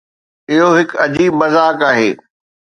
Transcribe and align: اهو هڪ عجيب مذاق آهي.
اهو 0.51 0.69
هڪ 0.77 0.89
عجيب 1.03 1.31
مذاق 1.41 1.79
آهي. 1.93 2.11